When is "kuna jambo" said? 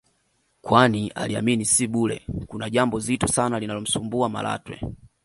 2.47-2.99